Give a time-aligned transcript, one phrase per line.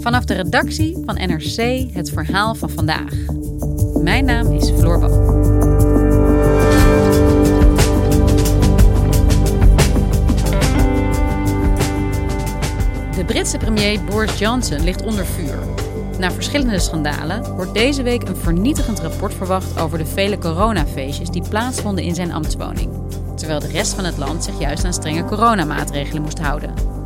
[0.00, 3.12] Vanaf de redactie van NRC het verhaal van vandaag.
[4.02, 5.40] Mijn naam is Floor Boon.
[13.16, 15.58] De Britse premier Boris Johnson ligt onder vuur.
[16.18, 21.48] Na verschillende schandalen wordt deze week een vernietigend rapport verwacht over de vele coronafeestjes die
[21.48, 22.90] plaatsvonden in zijn ambtswoning.
[23.36, 26.99] Terwijl de rest van het land zich juist aan strenge coronamaatregelen moest houden.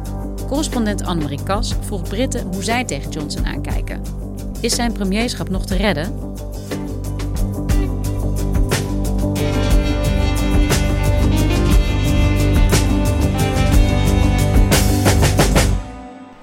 [0.55, 4.03] Correspondent Annemarie Kas vroeg Britten hoe zij tegen Johnson aankijken.
[4.61, 6.15] Is zijn premierschap nog te redden?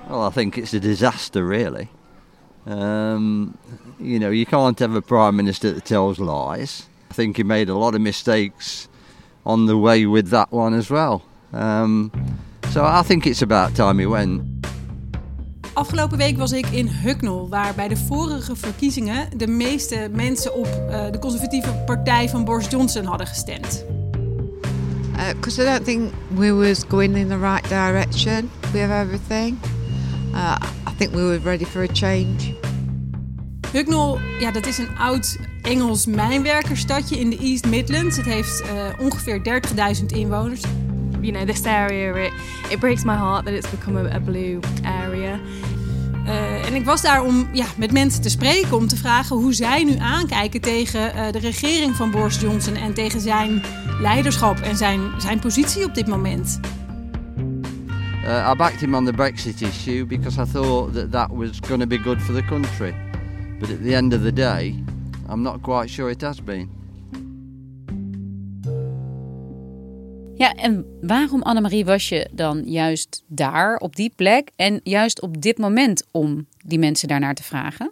[0.09, 1.87] Well, I think it's a disaster, really.
[2.67, 3.53] Um,
[3.97, 6.87] you know, you can't have a prime minister that tells lies.
[7.11, 8.87] I think he made a lot of mistakes
[9.43, 11.21] on the way with that one as well.
[11.53, 12.11] Um,
[12.71, 14.41] so I think it's about time he went.
[15.73, 20.67] Afgelopen week was ik in Hucknall, waar bij de vorige verkiezingen de meeste mensen op
[20.89, 23.85] uh, de conservatieve partij van Boris Johnson hadden gestemd.
[25.35, 29.57] Because uh, I don't think we was going in the right direction with everything.
[30.33, 30.55] Uh,
[30.87, 32.55] I think we were ready for a change.
[33.71, 38.17] Hucknall, ja, dat is een oud Engels mijnwerkerstadje in de East Midlands.
[38.17, 39.61] Het heeft uh, ongeveer
[39.99, 40.61] 30.000 inwoners.
[41.21, 42.33] You know, this area, it,
[42.69, 45.39] it breaks my heart that it's become a, a blue area.
[46.25, 49.53] Uh, en ik was daar om ja, met mensen te spreken, om te vragen hoe
[49.53, 53.61] zij nu aankijken tegen uh, de regering van Boris Johnson en tegen zijn
[53.99, 56.59] leiderschap en zijn, zijn positie op dit moment.
[58.23, 61.81] Uh, I backed him on the Brexit issue because I thought that that was going
[61.81, 62.93] to be good for the country.
[63.59, 64.83] But at the end of the day,
[65.29, 66.80] I'm not quite sure it has been.
[70.41, 75.41] Ja, en waarom, Annemarie, was je dan juist daar, op die plek en juist op
[75.41, 77.91] dit moment om die mensen daarnaar te vragen?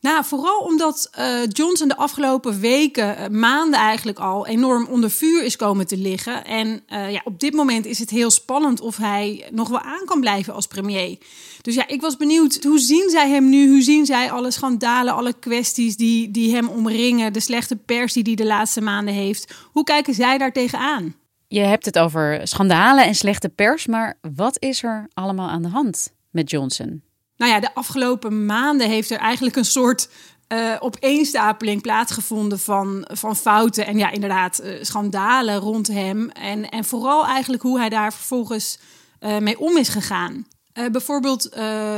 [0.00, 5.44] Nou, vooral omdat uh, Johnson de afgelopen weken, uh, maanden eigenlijk al, enorm onder vuur
[5.44, 6.44] is komen te liggen.
[6.44, 10.04] En uh, ja, op dit moment is het heel spannend of hij nog wel aan
[10.04, 11.18] kan blijven als premier.
[11.62, 13.68] Dus ja, ik was benieuwd, hoe zien zij hem nu?
[13.68, 18.22] Hoe zien zij alle schandalen, alle kwesties die, die hem omringen, de slechte pers die
[18.22, 19.54] hij de laatste maanden heeft?
[19.72, 21.22] Hoe kijken zij daar tegenaan?
[21.48, 25.68] Je hebt het over schandalen en slechte pers, maar wat is er allemaal aan de
[25.68, 27.02] hand met Johnson?
[27.36, 30.08] Nou ja, de afgelopen maanden heeft er eigenlijk een soort
[30.48, 36.30] uh, opeenstapeling plaatsgevonden van, van fouten en ja, inderdaad, uh, schandalen rond hem.
[36.30, 38.78] En, en vooral eigenlijk hoe hij daar vervolgens
[39.20, 40.46] uh, mee om is gegaan.
[40.92, 41.48] bijvoorbeeld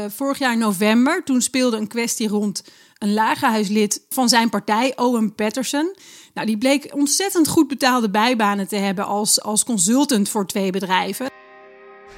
[0.08, 2.64] vorig jaar november, toen speelde een kwestie rond
[2.98, 5.96] een lagerhuislid van zijn partij, Owen Patterson.
[6.34, 11.30] Nou, die bleek ontzettend goed betaalde bijbanen te hebben als, als consultant voor twee bedrijven.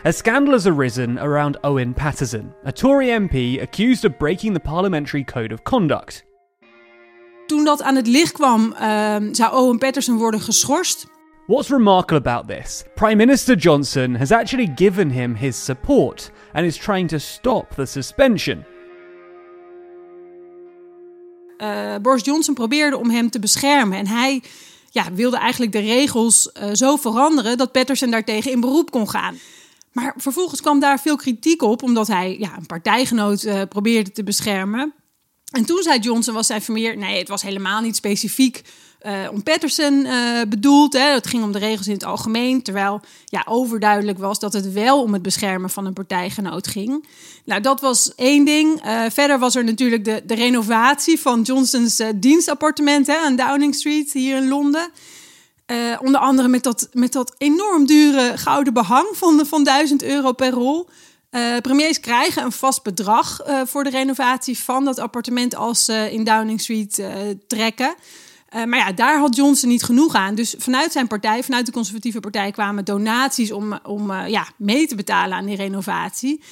[0.04, 5.24] A scandal has arisen around Owen Patterson, a Tory MP accused of breaking the parliamentary
[5.24, 6.24] code of conduct.
[7.46, 11.06] Toen dat aan het licht kwam, uh, zou Owen Patterson worden geschorst.
[11.46, 12.84] What's remarkable about this?
[12.94, 17.86] Prime Minister Johnson has actually given him his support and is trying to stop the
[17.86, 18.64] suspension.
[21.62, 24.42] Uh, Boris Johnson probeerde om hem te beschermen en hij
[24.90, 29.38] ja, wilde eigenlijk de regels uh, zo veranderen dat Patterson daartegen in beroep kon gaan.
[29.92, 34.24] Maar vervolgens kwam daar veel kritiek op, omdat hij ja, een partijgenoot uh, probeerde te
[34.24, 34.92] beschermen.
[35.50, 38.62] En toen zei Johnson, was zijn vermeer, nee, het was helemaal niet specifiek
[39.06, 40.92] uh, om Patterson uh, bedoeld.
[40.92, 41.12] Hè.
[41.12, 42.62] Het ging om de regels in het algemeen.
[42.62, 47.06] Terwijl ja, overduidelijk was dat het wel om het beschermen van een partijgenoot ging.
[47.44, 48.86] Nou, dat was één ding.
[48.86, 54.12] Uh, verder was er natuurlijk de, de renovatie van Johnson's dienstappartement hè, aan Downing Street
[54.12, 54.90] hier in Londen.
[56.00, 60.50] Onder andere met dat, met dat enorm dure gouden behang van, van 1000 euro per
[60.50, 60.88] rol.
[61.30, 66.08] Uh, premiers krijgen een vast bedrag uh, voor de renovatie van dat appartement als ze
[66.12, 67.08] in Downing Street uh,
[67.46, 67.94] trekken.
[68.52, 70.34] maar ja, daar had Johnson niet genoeg aan.
[70.34, 74.94] Dus vanuit zijn partij, vanuit de conservatieve partij, kwamen donaties om, om ja, mee te
[74.94, 76.42] betalen aan die renovatie.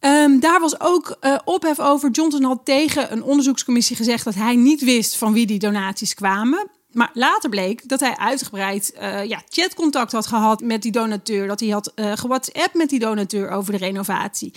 [0.00, 2.10] Um, daar was ook ophef over.
[2.10, 6.70] Johnson had tegen een onderzoekscommissie gezegd dat hij niet wist van wie die donaties kwamen.
[6.92, 11.46] Maar later bleek dat hij uitgebreid uh, ja, chatcontact had gehad met die donateur.
[11.46, 14.54] Dat hij had uh, met die donateur over de renovatie.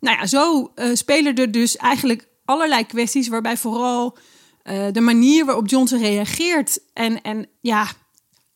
[0.00, 4.16] Nou ja, zo uh, spelen er dus eigenlijk allerlei kwesties waarbij vooral
[4.92, 7.86] de manier waarop Johnson reageert en, en ja,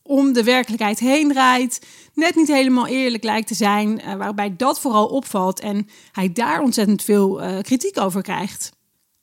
[0.02, 5.06] om de werkelijkheid heen draait, net niet helemaal eerlijk lijkt te zijn, waarbij dat vooral
[5.06, 8.72] opvalt en hij daar ontzettend veel kritiek over krijgt.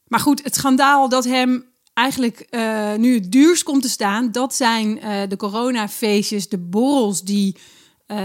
[0.07, 4.55] Maar goed, het schandaal dat hem eigenlijk uh, nu het duurst komt te staan, dat
[4.55, 7.55] zijn uh, de coronafeestjes, de borrels die
[8.07, 8.17] uh,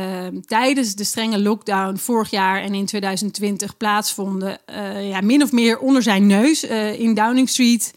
[0.45, 4.59] tijdens de strenge lockdown vorig jaar en in 2020 plaatsvonden.
[5.01, 6.65] ja, min of meer onder zijn neus
[6.99, 7.95] in Downing Street,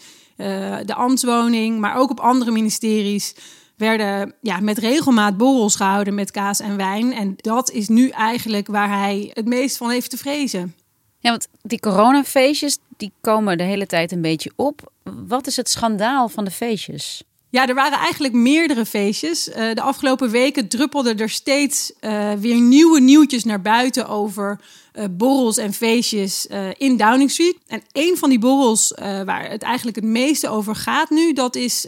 [0.85, 3.35] de ambtswoning, maar ook op andere ministeries.
[3.77, 7.13] Werden ja, met regelmaat borrels gehouden met kaas en wijn.
[7.13, 10.75] En dat is nu eigenlijk waar hij het meest van heeft te vrezen.
[11.19, 14.92] Ja, want die coronafeestjes die komen de hele tijd een beetje op.
[15.03, 17.23] Wat is het schandaal van de feestjes?
[17.53, 19.47] Ja, er waren eigenlijk meerdere feestjes.
[19.47, 24.59] Uh, de afgelopen weken druppelden er steeds uh, weer nieuwe nieuwtjes naar buiten over
[24.93, 26.47] uh, borrels en feestjes
[26.77, 27.57] in Downing Street.
[27.67, 28.93] En een van die borrels
[29.25, 31.81] waar het eigenlijk het meeste over gaat nu, dat is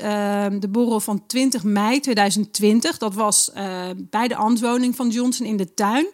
[0.59, 2.97] de borrel van 20 mei 2020.
[2.97, 3.51] Dat was
[3.95, 6.07] bij de ambtswoning van Johnson in de tuin.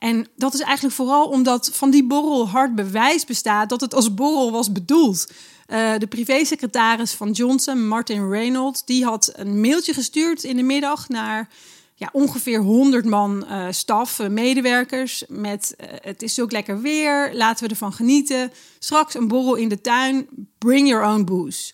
[0.00, 4.14] En dat is eigenlijk vooral omdat van die borrel hard bewijs bestaat dat het als
[4.14, 5.26] borrel was bedoeld.
[5.72, 11.08] Uh, de privésecretaris van Johnson, Martin Reynolds, die had een mailtje gestuurd in de middag
[11.08, 11.48] naar
[11.94, 15.24] ja, ongeveer 100 man uh, staf, uh, medewerkers.
[15.28, 18.52] Met het is ook lekker weer, laten we ervan genieten.
[18.78, 20.28] Straks een borrel in de tuin,
[20.58, 21.72] bring your own booze.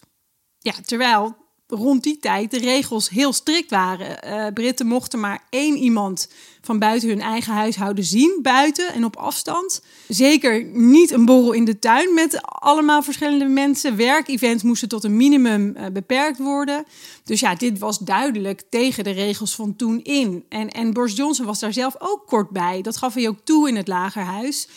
[0.59, 1.37] Ja, terwijl
[1.69, 4.19] rond die tijd de regels heel strikt waren.
[4.27, 6.29] Uh, Britten mochten maar één iemand
[6.61, 9.83] van buiten hun eigen huishouden zien, buiten en op afstand.
[10.09, 13.97] Zeker niet een borrel in de tuin met allemaal verschillende mensen.
[13.97, 16.85] Werkevents moesten tot een minimum uh, beperkt worden.
[17.25, 20.45] Dus ja, dit was duidelijk tegen de regels van toen in.
[20.49, 22.83] En, en Boris Johnson was daar zelf ook kort bij.
[22.83, 24.69] Dat gaf hij ook toe in het lagerhuis.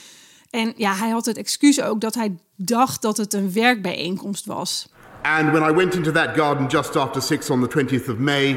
[0.50, 4.88] En ja, hij had het excuus ook dat hij dacht dat het een werkbijeenkomst was.
[5.24, 8.54] And when I went into that garden just after six on the 20th of May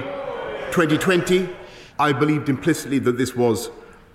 [0.71, 1.49] 2020,
[1.99, 3.71] I believed implicitly that this was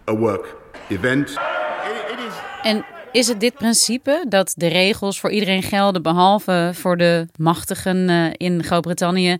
[0.07, 1.31] a work event.
[1.31, 2.33] It, it is...
[2.63, 8.09] En is het dit principe dat de regels voor iedereen gelden, behalve voor de machtigen
[8.09, 9.37] uh, in Groot-Brittannië?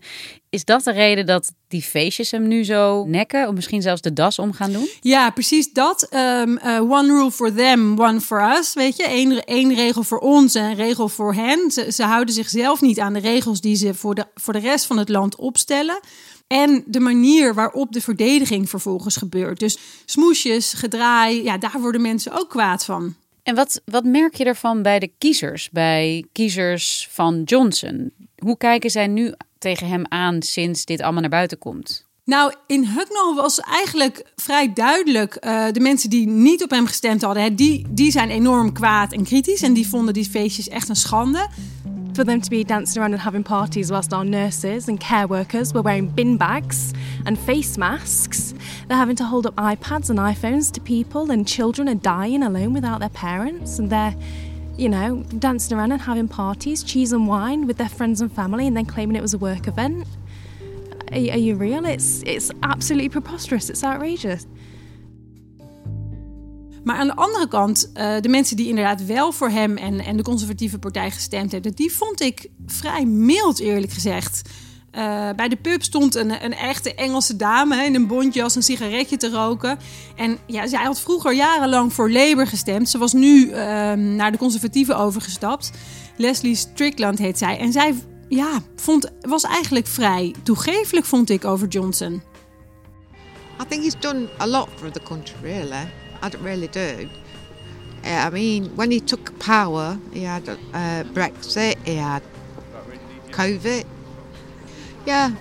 [0.50, 3.48] Is dat de reden dat die feestjes hem nu zo nekken?
[3.48, 4.88] Of misschien zelfs de das om gaan doen?
[5.00, 6.08] Ja, precies dat.
[6.14, 8.74] Um, uh, one rule for them, one for us.
[8.74, 11.70] Weet je, Eén, één regel voor ons en een regel voor hen.
[11.70, 14.86] Ze, ze houden zichzelf niet aan de regels die ze voor de, voor de rest
[14.86, 16.00] van het land opstellen.
[16.46, 19.60] En de manier waarop de verdediging vervolgens gebeurt.
[19.60, 23.14] Dus smoesjes, gedraai, ja, daar worden mensen ook kwaad van.
[23.48, 28.12] En wat, wat merk je ervan bij de kiezers, bij kiezers van Johnson?
[28.38, 32.06] Hoe kijken zij nu tegen hem aan sinds dit allemaal naar buiten komt?
[32.24, 35.44] Nou, in Hucknall was eigenlijk vrij duidelijk.
[35.44, 39.12] Uh, de mensen die niet op hem gestemd hadden, hè, die, die zijn enorm kwaad
[39.12, 39.62] en kritisch.
[39.62, 41.48] En die vonden die feestjes echt een schande.
[42.18, 45.72] For them to be dancing around and having parties whilst our nurses and care workers
[45.72, 46.92] were wearing bin bags
[47.26, 48.54] and face masks.
[48.88, 52.74] They're having to hold up iPads and iPhones to people, and children are dying alone
[52.74, 54.16] without their parents, and they're
[54.76, 58.66] you know, dancing around and having parties, cheese and wine with their friends and family,
[58.66, 60.04] and then claiming it was a work event.
[61.12, 61.86] Are, are you real?
[61.86, 63.70] It's it's absolutely preposterous.
[63.70, 64.44] It's outrageous.
[66.88, 70.16] Maar aan de andere kant, uh, de mensen die inderdaad wel voor hem en, en
[70.16, 74.48] de conservatieve partij gestemd hebben, die vond ik vrij mild, eerlijk gezegd.
[74.92, 79.16] Uh, bij de pub stond een, een echte Engelse dame in een bontjas een sigaretje
[79.16, 79.78] te roken.
[80.16, 82.88] En ja, zij had vroeger jarenlang voor Labour gestemd.
[82.88, 83.54] Ze was nu uh,
[83.92, 85.70] naar de conservatieven overgestapt.
[86.16, 87.58] Leslie Strickland heet zij.
[87.58, 87.94] En zij
[88.28, 92.22] ja, vond, was eigenlijk vrij toegefelijk, vond ik, over Johnson.
[93.62, 95.86] I think he's done a lot for the country, really.
[96.22, 97.08] I don't really do.
[98.04, 102.22] I mean, when he took power, he had uh, Brexit, he had
[103.30, 103.84] COVID.
[105.06, 105.34] Yeah,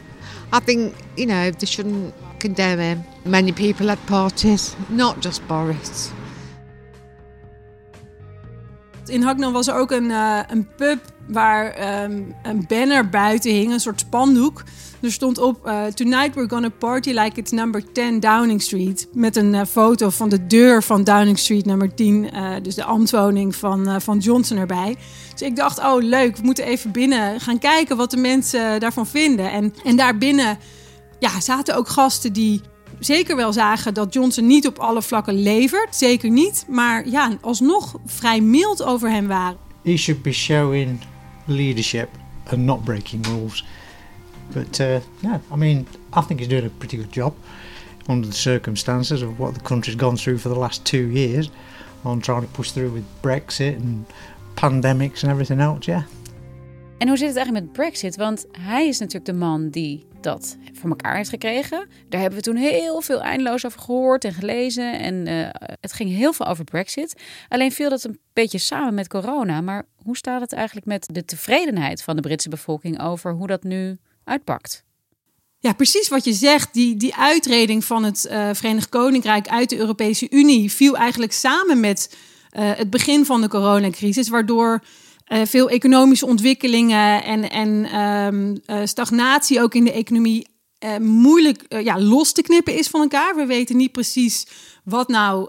[0.51, 3.03] I think, you know, they shouldn't condemn him.
[3.25, 6.12] Many people had parties, not just Boris.
[9.10, 13.72] In Hacknell was er ook een, uh, een pub waar ehm, een banner buiten hing,
[13.72, 14.64] een soort spandoek.
[15.02, 19.08] Er stond op: uh, Tonight we're gonna party like it's number 10 Downing Street.
[19.14, 22.30] Met een uh, foto van de deur van Downing Street nummer 10,
[22.62, 24.96] dus de ambtswoning van, van Johnson erbij.
[25.32, 29.08] Dus ik dacht: oh leuk, we moeten even binnen gaan kijken wat de mensen daarvan
[29.08, 29.52] vinden.
[29.52, 30.58] En, en daarbinnen
[31.20, 32.62] ja, zaten ook gasten die
[33.00, 35.96] zeker wel zagen dat Johnson niet op alle vlakken levert.
[35.96, 36.66] Zeker niet.
[36.70, 39.58] Maar ja, alsnog vrij mild over hem waren.
[39.84, 41.00] He should be showing
[41.46, 42.10] leadership
[42.51, 43.66] and not breaking rules.
[44.54, 44.88] But uh,
[45.20, 47.34] yeah, I mean, I think he's doing a pretty good job
[48.08, 51.50] under the circumstances of what the country's gone through for the last two years
[52.04, 54.06] on trying to push through with Brexit and
[54.54, 55.92] pandemics and everything else.
[55.92, 56.04] Yeah.
[56.98, 58.16] En hoe zit het eigenlijk met Brexit?
[58.16, 61.88] Want hij is natuurlijk de man die dat voor elkaar heeft gekregen.
[62.10, 65.00] Daar hebben we toen heel veel eindeloos over gehoord en gelezen.
[65.00, 67.22] En uh, het ging heel veel over Brexit.
[67.50, 69.62] Alleen viel dat een beetje samen met corona.
[69.62, 73.64] Maar hoe staat het eigenlijk met de tevredenheid van de Britse bevolking over hoe dat
[73.64, 74.86] nu uitpakt?
[75.60, 76.74] Ja, precies wat je zegt.
[76.74, 81.80] Die, die uitreding van het uh, Verenigd Koninkrijk uit de Europese Unie viel eigenlijk samen
[81.80, 82.18] met
[82.58, 84.82] uh, het begin van de coronacrisis, waardoor
[85.27, 90.48] uh, veel economische ontwikkelingen en, en um, uh, stagnatie ook in de economie
[90.79, 93.36] uh, moeilijk ja, los te knippen is van elkaar.
[93.36, 94.48] We weten niet precies
[94.84, 95.48] wat nou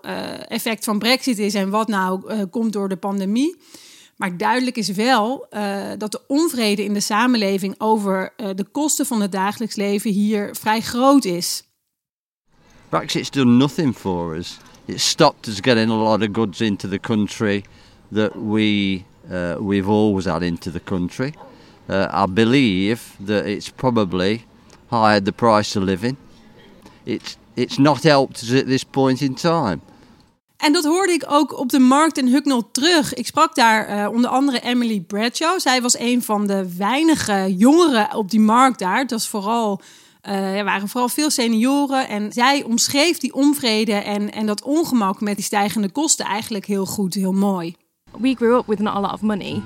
[0.48, 3.56] effect van Brexit is en wat nou komt door de pandemie.
[4.16, 5.46] Maar duidelijk is wel
[5.98, 10.80] dat de onvrede in de samenleving over de kosten van het dagelijks leven hier vrij
[10.80, 11.62] groot is.
[12.88, 14.58] Brexit's done nothing for us.
[14.84, 17.64] It stopped us getting a lot of goods into the country
[18.12, 19.02] that we
[19.60, 21.32] we've always had into the country.
[21.88, 24.44] Uh, I believe that it's probably
[24.88, 26.16] higher the price of living.
[27.04, 29.80] It's, it's not helped us at this point in time.
[30.56, 33.14] En dat hoorde ik ook op de markt in Hucknall terug.
[33.14, 35.60] Ik sprak daar uh, onder andere Emily Bradshaw.
[35.60, 38.98] Zij was een van de weinige jongeren op die markt daar.
[38.98, 39.80] Het was vooral,
[40.28, 42.08] uh, er waren vooral veel senioren.
[42.08, 46.86] En zij omschreef die onvrede en, en dat ongemak met die stijgende kosten eigenlijk heel
[46.86, 47.74] goed, heel mooi.
[48.12, 49.62] We grew up with not a lot of money.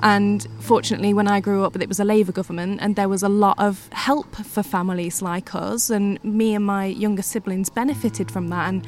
[0.00, 3.28] And fortunately, when I grew up, it was a Labour government, and there was a
[3.28, 5.90] lot of help for families like us.
[5.90, 8.68] And me and my younger siblings benefited from that.
[8.68, 8.86] And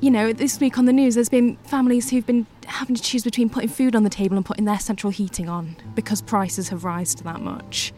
[0.00, 3.24] you know, this week on the news, there's been families who've been having to choose
[3.24, 6.84] between putting food on the table and putting their central heating on because prices have
[6.84, 7.92] risen that much.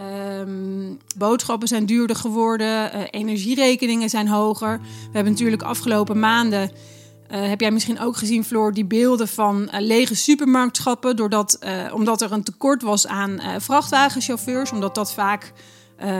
[0.00, 4.80] Um, boodschappen zijn duurder geworden, uh, energierekeningen zijn hoger.
[4.80, 6.70] We hebben natuurlijk afgelopen maanden
[7.32, 11.94] Uh, heb jij misschien ook gezien, Floor, die beelden van uh, lege supermarktschappen, doordat, uh,
[11.94, 15.52] omdat er een tekort was aan vrachtwagenchauffeurs, omdat dat vaak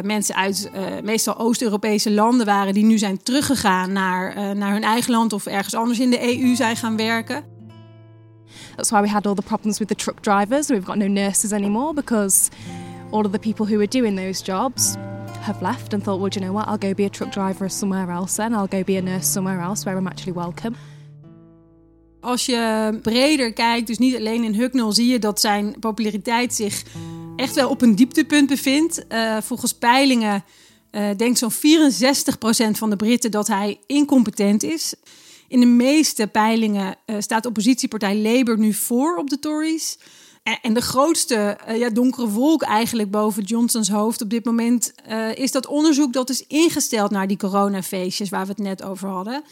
[0.02, 0.70] mensen uit
[1.02, 5.74] meestal Oost-Europese landen waren die nu zijn teruggegaan naar, naar hun eigen land of ergens
[5.74, 7.44] anders in de EU zijn gaan werken.
[8.76, 10.68] That's why we had all the problems with the truck drivers.
[10.68, 12.50] We've got no nurses anymore because
[13.10, 14.94] all of the people who were doing those jobs
[15.40, 18.10] have left and thought, well, you know what, I'll go be a truck driver somewhere
[18.10, 20.76] else and I'll go be a nurse somewhere else where I'm actually welcome.
[22.20, 26.82] Als je breder kijkt, dus niet alleen in Hucknall, zie je dat zijn populariteit zich
[27.36, 29.04] echt wel op een dieptepunt bevindt.
[29.08, 30.44] Uh, volgens peilingen
[30.92, 31.56] uh, denkt zo'n 64%
[32.70, 34.94] van de Britten dat hij incompetent is.
[35.48, 39.98] In de meeste peilingen uh, staat oppositiepartij Labour nu voor op de Tories.
[40.42, 44.92] En, en de grootste ja, donkere wolk eigenlijk boven Johnsons hoofd op dit moment
[45.34, 49.42] is dat onderzoek dat is ingesteld naar die coronafeestjes waar we het net over hadden.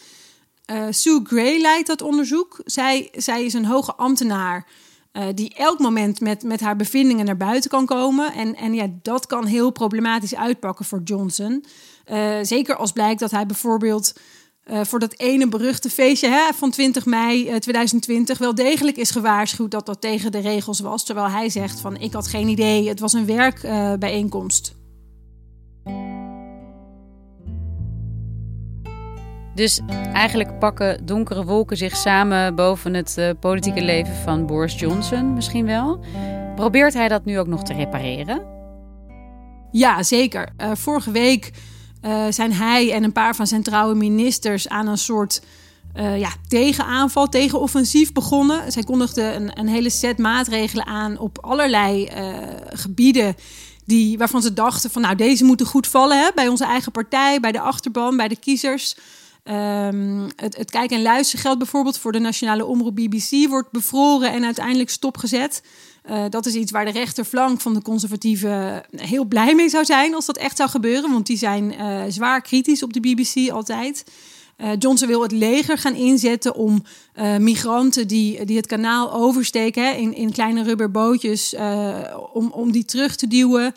[0.70, 2.60] Uh, Sue Gray leidt dat onderzoek.
[2.64, 4.66] Zij, zij is een hoge ambtenaar
[5.12, 8.32] uh, die elk moment met, met haar bevindingen naar buiten kan komen.
[8.32, 11.64] En, en ja, dat kan heel problematisch uitpakken voor Johnson.
[12.12, 14.12] Uh, zeker als blijkt dat hij bijvoorbeeld
[14.82, 19.86] voor dat ene beruchte feestje hè, van 20 mei 2020 wel degelijk is gewaarschuwd dat
[19.86, 21.04] dat tegen de regels was.
[21.04, 24.77] Terwijl hij zegt van ik had geen idee, het was een werkbijeenkomst.
[29.58, 29.80] Dus
[30.12, 35.66] eigenlijk pakken donkere wolken zich samen boven het uh, politieke leven van Boris Johnson misschien
[35.66, 36.00] wel.
[36.56, 38.46] Probeert hij dat nu ook nog te repareren?
[39.70, 40.48] Ja, zeker.
[40.60, 41.50] Uh, vorige week
[42.02, 45.42] uh, zijn hij en een paar van zijn trouwe ministers aan een soort
[46.16, 48.72] ja, tegenaanval, tegenoffensief begonnen.
[48.72, 52.08] Zij kondigden een, een hele set maatregelen aan op allerlei
[52.72, 53.34] gebieden
[53.84, 57.40] die, waarvan ze dachten van nou deze moeten goed vallen hè, bij onze eigen partij,
[57.40, 58.96] bij de achterban, bij de kiezers.
[59.50, 64.44] Um, het, het kijk- en luistergeld bijvoorbeeld voor de nationale omroep BBC wordt bevroren en
[64.44, 65.62] uiteindelijk stopgezet.
[66.10, 70.14] Uh, dat is iets waar de rechterflank van de conservatieven heel blij mee zou zijn
[70.14, 71.12] als dat echt zou gebeuren.
[71.12, 74.04] Want die zijn uh, zwaar kritisch op de BBC altijd.
[74.58, 76.82] Uh, Johnson wil het leger gaan inzetten om
[77.38, 81.54] migranten die, die het kanaal oversteken in, in kleine rubberbootjes,
[82.32, 83.74] om, om die terug te duwen.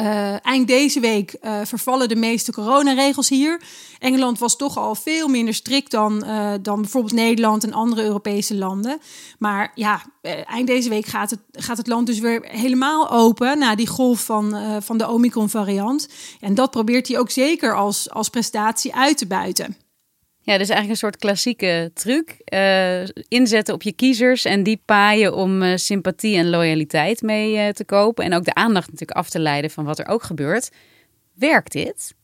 [0.00, 3.60] Uh, eind deze week uh, vervallen de meeste coronaregels hier.
[3.98, 8.54] Engeland was toch al veel minder strikt dan, uh, dan bijvoorbeeld Nederland en andere Europese
[8.54, 8.98] landen.
[9.38, 10.02] Maar ja,
[10.44, 14.24] eind deze week gaat het, gaat het land dus weer helemaal open na die golf
[14.24, 16.08] van, van de Omicron-variant.
[16.40, 19.83] En dat probeert hij ook zeker als, als prestatie uit te buiten.
[20.44, 22.36] Ja, dus eigenlijk een soort klassieke truc.
[22.54, 27.68] Uh, inzetten op je kiezers en die paaien om uh, sympathie en loyaliteit mee uh,
[27.68, 28.24] te kopen.
[28.24, 30.70] En ook de aandacht natuurlijk af te leiden van wat er ook gebeurt.
[31.34, 32.14] Werkt dit?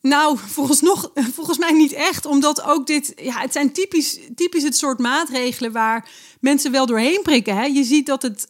[0.00, 2.26] Nou, volgens, nog, volgens mij niet echt.
[2.26, 6.08] Omdat ook dit, ja, het zijn typisch, typisch het soort maatregelen waar
[6.40, 7.56] mensen wel doorheen prikken.
[7.56, 7.64] Hè?
[7.64, 8.46] Je ziet dat het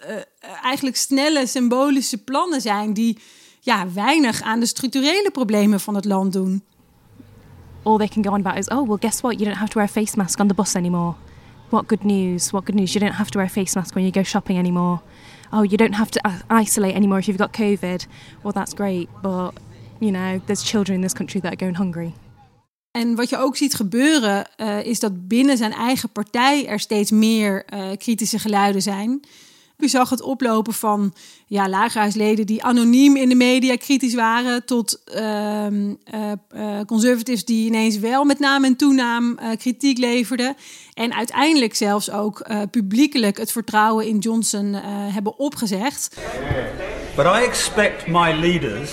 [0.63, 3.19] eigenlijk snelle symbolische plannen zijn die
[3.61, 6.65] ja, weinig aan de structurele problemen van het land doen.
[7.85, 9.39] All they can go on about is, oh, well, guess what?
[9.39, 11.17] You don't have to wear a face mask on the bus anymore.
[11.71, 12.53] What good news?
[12.53, 12.95] What good news?
[12.95, 15.01] You don't have to wear a face mask when you go shopping anymore.
[15.53, 16.21] Oh, you don't have to
[16.51, 18.07] isolate anymore if you've got COVID.
[18.43, 19.53] Well, that's great, but
[20.01, 22.15] you know, there's children in this country that are going hungry.
[22.91, 27.11] En wat je ook ziet gebeuren, uh, is dat binnen zijn eigen partij er steeds
[27.11, 29.21] meer uh, kritische geluiden zijn.
[29.83, 31.15] U zag het oplopen van
[31.47, 37.99] ja, lagerhuisleden die anoniem in de media kritisch waren, tot uh, uh, conservatives die ineens
[37.99, 40.57] wel met naam en toenaam uh, kritiek leverden.
[40.95, 44.73] En uiteindelijk zelfs ook publiekelijk het vertrouwen in Johnson
[45.13, 46.17] hebben opgezegd.
[47.17, 48.91] But I expect my leaders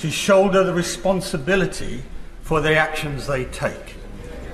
[0.00, 2.00] to shoulder the responsibility
[2.42, 3.94] for the actions they take.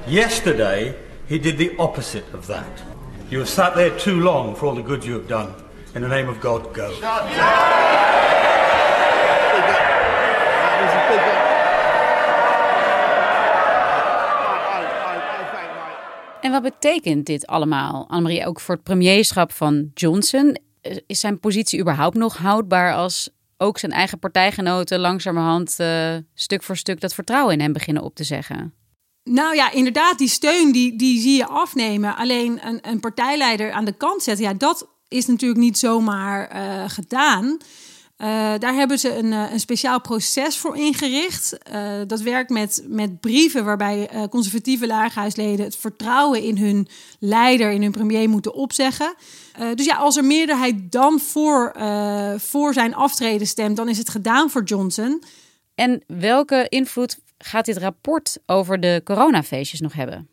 [0.06, 0.94] Yesterday,
[1.26, 2.97] he did the opposite of that.
[3.30, 5.52] You have sat there too long for all the good you have done.
[5.94, 6.92] In the name of God, go.
[16.40, 20.56] En wat betekent dit allemaal, Annemarie, ook voor het premierschap van Johnson?
[21.06, 26.76] Is zijn positie überhaupt nog houdbaar als ook zijn eigen partijgenoten langzamerhand uh, stuk voor
[26.76, 28.77] stuk dat vertrouwen in hem beginnen op te zeggen?
[29.28, 32.16] Nou ja, inderdaad, die steun die, die zie je afnemen.
[32.16, 36.84] Alleen een, een partijleider aan de kant zetten, ja, dat is natuurlijk niet zomaar uh,
[36.86, 37.44] gedaan.
[37.44, 38.26] Uh,
[38.58, 41.58] daar hebben ze een, een speciaal proces voor ingericht.
[42.06, 46.88] Dat werkt met, met brieven waarbij conservatieve lagerhuisleden het vertrouwen in hun
[47.18, 49.14] leider, in hun premier moeten opzeggen.
[49.74, 51.76] dus ja, als er meerderheid dan voor,
[52.36, 55.22] voor zijn aftreden stemt, dan is het gedaan voor Johnson.
[55.74, 60.28] En welke invloed gaat dit rapport over de coronafeestjes nog hebben?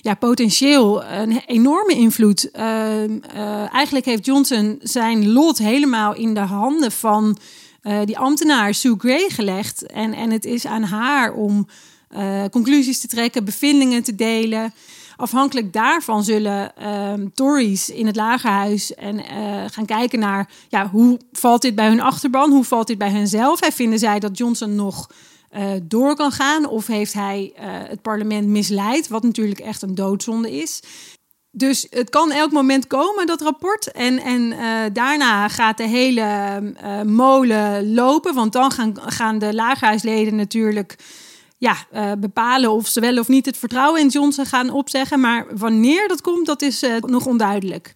[0.00, 2.48] Ja, potentieel een enorme invloed.
[2.52, 2.62] Uh,
[3.04, 7.38] uh, eigenlijk heeft Johnson zijn lot helemaal in de handen van
[7.82, 9.86] uh, die ambtenaar Sue Gray gelegd.
[9.86, 11.66] En, en het is aan haar om
[12.50, 14.74] conclusies te trekken, bevindingen te delen.
[15.16, 19.20] Afhankelijk daarvan zullen ehm, Tories in het lagerhuis en
[19.70, 23.60] gaan kijken naar ja, hoe valt dit bij hun achterban, hoe valt dit bij henzelf.
[23.60, 25.08] En vinden zij dat Johnson nog
[25.56, 26.66] uh, door kan gaan?
[26.66, 30.82] Of heeft hij uh, het parlement misleid, wat natuurlijk echt een doodzonde is?
[31.50, 33.92] Dus het kan elk moment komen, dat rapport.
[33.92, 38.34] En, en uh, daarna gaat de hele molen lopen.
[38.34, 40.96] Want dan gaan, gaan de lagerhuisleden natuurlijk
[41.58, 41.76] ja,
[42.18, 45.20] bepalen of ze wel of niet het vertrouwen in Johnson gaan opzeggen.
[45.20, 47.94] Maar wanneer dat komt, dat is nog onduidelijk.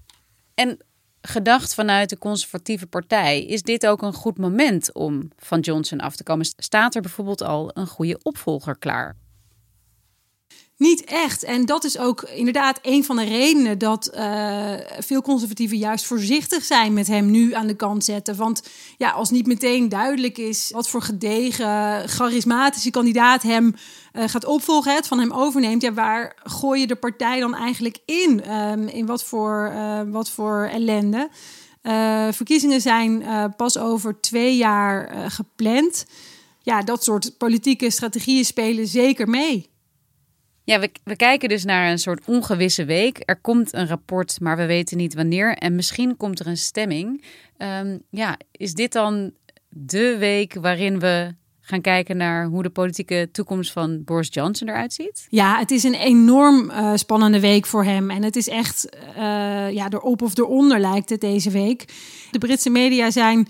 [0.54, 0.78] En
[1.26, 3.44] gedacht vanuit de conservatieve partij.
[3.44, 6.46] Is dit ook een goed moment om van Johnson af te komen?
[6.56, 9.16] Staat er bijvoorbeeld al een goede opvolger klaar?
[10.78, 11.42] Niet echt.
[11.42, 16.64] En dat is ook inderdaad een van de redenen dat uh, veel conservatieven juist voorzichtig
[16.64, 18.36] zijn met hem nu aan de kant zetten.
[18.36, 18.62] Want
[18.96, 23.74] ja, als niet meteen duidelijk is wat voor gedegen, charismatische kandidaat hem
[24.12, 27.98] uh, gaat opvolgen, het van hem overneemt, ja, waar gooi je de partij dan eigenlijk
[28.04, 28.52] in?
[28.52, 31.28] Um, in wat voor, uh, wat voor ellende?
[32.30, 33.24] verkiezingen zijn
[33.56, 36.06] pas over twee jaar gepland.
[36.62, 39.70] Ja, dat soort politieke strategieën spelen zeker mee.
[40.66, 43.22] Ja, we, we kijken dus naar een soort ongewisse week.
[43.24, 45.54] Er komt een rapport, maar we weten niet wanneer.
[45.54, 47.24] En misschien komt er een stemming.
[47.58, 49.32] Um, ja, is dit dan
[49.68, 54.92] de week waarin we gaan kijken naar hoe de politieke toekomst van Boris Johnson eruit
[54.92, 55.26] ziet?
[55.28, 58.10] Ja, het is een enorm uh, spannende week voor hem.
[58.10, 61.84] En het is echt uh, ja, erop of eronder lijkt het deze week.
[62.30, 63.48] De Britse media zijn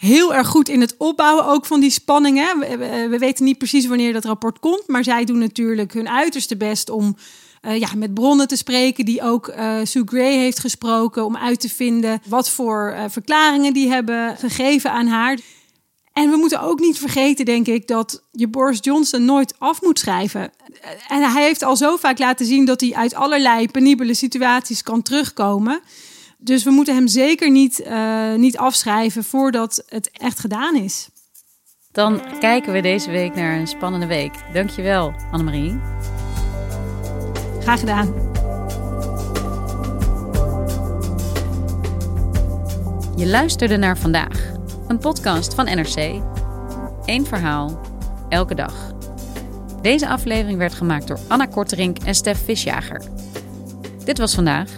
[0.00, 2.58] heel erg goed in het opbouwen ook van die spanningen.
[2.58, 6.08] We, we, we, weten niet precies wanneer dat rapport komt, maar zij doen natuurlijk hun
[6.08, 7.16] uiterste best om
[7.62, 11.60] uh, ja, met bronnen te spreken die ook uh, Sue Gray heeft gesproken, om uit
[11.60, 15.38] te vinden wat voor uh, verklaringen die hebben gegeven aan haar.
[16.12, 19.98] En we moeten ook niet vergeten, denk ik, dat je Boris Johnson nooit af moet
[19.98, 20.52] schrijven.
[21.08, 25.02] En hij heeft al zo vaak laten zien dat hij uit allerlei penibele situaties kan
[25.02, 25.80] terugkomen.
[26.42, 31.08] Dus we moeten hem zeker niet, uh, niet afschrijven voordat het echt gedaan is.
[31.92, 34.32] Dan kijken we deze week naar een spannende week.
[34.52, 35.78] Dankjewel, Annemarie.
[37.60, 38.28] Graag gedaan.
[43.16, 44.52] Je luisterde naar vandaag,
[44.88, 46.22] een podcast van NRC.
[47.04, 47.80] Eén verhaal,
[48.28, 48.92] elke dag.
[49.82, 53.02] Deze aflevering werd gemaakt door Anna Korterink en Stef Visjager.
[54.04, 54.70] Dit was vandaag.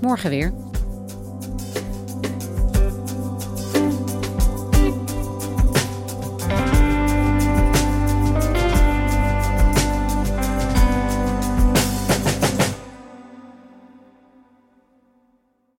[0.00, 0.59] Morgen weer.